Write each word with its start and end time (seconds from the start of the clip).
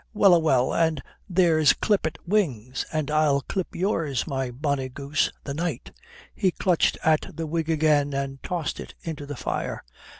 Well 0.15 0.33
a 0.33 0.39
well, 0.39 0.73
and 0.73 0.99
there's 1.29 1.73
clippit 1.73 2.17
wings; 2.25 2.87
and 2.91 3.11
I'll 3.11 3.41
clip 3.41 3.75
yours, 3.75 4.25
my 4.25 4.49
bonny 4.49 4.89
goose, 4.89 5.31
the 5.43 5.53
night." 5.53 5.91
He 6.33 6.49
clutched 6.49 6.97
at 7.05 7.27
the 7.37 7.45
wig 7.45 7.69
again 7.69 8.11
and 8.15 8.41
tossed 8.41 8.79
it 8.79 8.95
into 9.03 9.27
the 9.27 9.35
fire. 9.35 9.83